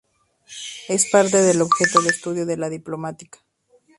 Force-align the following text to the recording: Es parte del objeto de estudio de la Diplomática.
Es 0.87 1.07
parte 1.11 1.43
del 1.43 1.61
objeto 1.61 2.01
de 2.01 2.09
estudio 2.09 2.47
de 2.47 2.57
la 2.57 2.69
Diplomática. 2.69 3.37